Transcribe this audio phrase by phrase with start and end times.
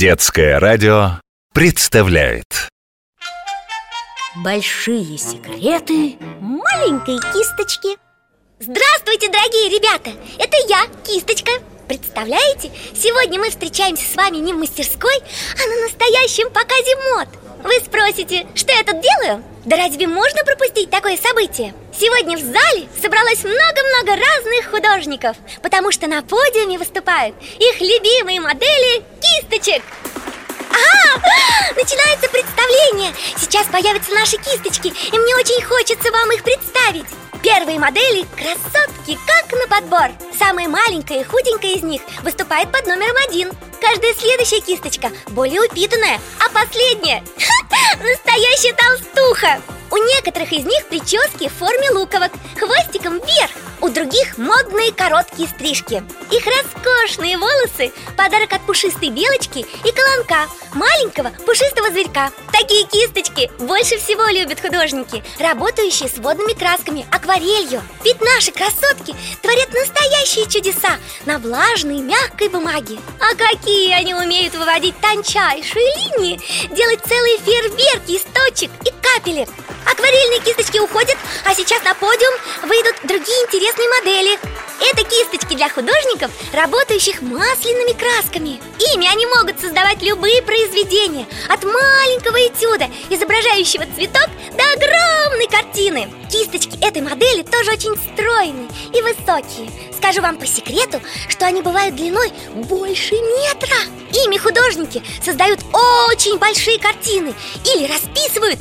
[0.00, 1.20] Детское радио
[1.52, 2.70] представляет.
[4.36, 7.98] Большие секреты маленькой кисточки.
[8.60, 10.12] Здравствуйте, дорогие ребята!
[10.38, 11.50] Это я, Кисточка.
[11.86, 17.28] Представляете, сегодня мы встречаемся с вами не в мастерской, а на настоящем показе мод
[17.62, 19.44] Вы спросите, что я тут делаю?
[19.64, 21.74] Да разве можно пропустить такое событие?
[21.96, 29.04] Сегодня в зале собралось много-много разных художников Потому что на подиуме выступают их любимые модели
[29.20, 29.82] кисточек
[30.70, 31.22] Ага!
[31.76, 33.14] Начинается представление!
[33.36, 37.06] Сейчас появятся наши кисточки, и мне очень хочется вам их представить
[37.42, 43.14] Первые модели– красотки, как на подбор Самая маленькая и худенькая из них выступает под номером
[43.28, 43.50] один.
[43.78, 47.22] Каждая следующая кисточка более упитанная А последняя–
[48.00, 53.50] настоящая толстуха У некоторых из них прически в форме луковок Хвостиком вверх
[53.80, 56.04] у других модные короткие стрижки.
[56.30, 62.30] Их роскошные волосы– подарок от пушистой белочки и колонка Маленького пушистого зверька.
[62.52, 67.82] Такие кисточки больше всего любят художники Работающие с водными красками, акварелью.
[68.04, 72.98] Ведь наши красотки творят настоящие чудеса На влажной мягкой бумаге.
[73.18, 76.40] А какие они умеют выводить тончайшие линии
[76.74, 79.48] Делать целые фейерверки из точек и капелек
[79.86, 84.38] Акварельные кисточки уходят, а сейчас на подиум выйдут другие интересные модели.
[84.80, 88.60] Это кисточки для художников, работающих масляными красками.
[88.94, 96.10] Ими они могут создавать любые произведения От маленького этюда, изображающего цветок, до огромной картины.
[96.30, 99.70] Кисточки этой модели тоже очень стройные и высокие.
[99.96, 103.76] Скажу вам по секрету, что они бывают длиной больше метра.
[104.24, 107.32] Ими художники создают очень большие картины
[107.64, 108.58] Или расписывают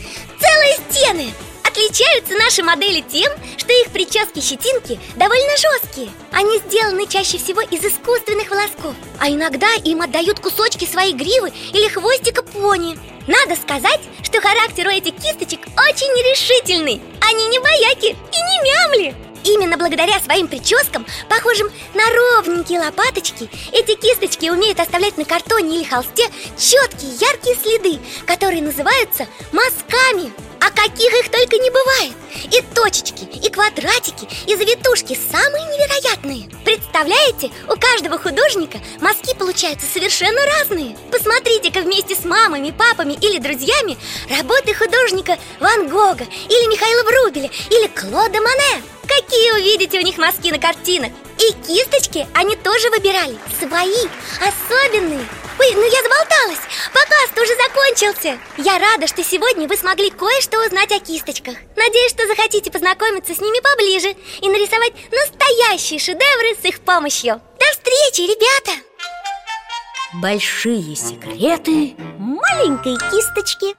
[0.70, 1.34] целые стены.
[1.64, 6.10] Отличаются наши модели тем, что их прически-щетинки довольно жесткие.
[6.32, 8.96] Они сделаны чаще всего из искусственных волосков.
[9.20, 12.98] А иногда им отдают кусочки своей гривы или хвостика пони.
[13.28, 17.02] Надо сказать, что характер у этих кисточек очень решительный.
[17.22, 19.30] Они не бояки и не мямли.
[19.44, 25.84] Именно благодаря своим прическам, похожим на ровненькие лопаточки, эти кисточки умеют оставлять на картоне или
[25.86, 26.28] холсте
[26.58, 30.34] четкие яркие следы, которые называются мазками.
[30.62, 32.14] А каких их только не бывает.
[32.52, 36.50] И точечки, и квадратики, и завитушки самые невероятные.
[36.66, 40.98] Представляете, у каждого художника мазки получаются совершенно разные.
[41.12, 43.98] Посмотрите-ка вместе с мамами, папами или друзьями
[44.30, 50.52] Работы художника Ван Гога Или Михаила Врубеля Или Клода Мане Какие увидите у них мазки
[50.52, 53.38] на картинах И кисточки они тоже выбирали.
[53.60, 54.08] Свои,
[54.40, 55.26] особенные.
[55.60, 56.60] Ой, ну я заболталась.
[56.94, 58.38] Показ-то уже закончился.
[58.58, 61.56] Я рада, что сегодня вы смогли кое-что узнать о кисточках.
[61.76, 67.42] Надеюсь, что захотите познакомиться с ними поближе И нарисовать настоящие шедевры с их помощью.
[67.60, 68.72] До встречи, ребята!
[70.14, 73.76] Большие секреты маленькой кисточки